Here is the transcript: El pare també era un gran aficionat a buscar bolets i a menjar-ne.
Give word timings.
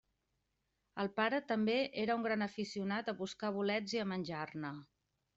El 1.01 1.09
pare 1.17 1.41
també 1.51 1.75
era 2.03 2.15
un 2.19 2.25
gran 2.27 2.43
aficionat 2.45 3.11
a 3.13 3.15
buscar 3.19 3.51
bolets 3.59 3.93
i 3.99 4.01
a 4.05 4.07
menjar-ne. 4.13 4.73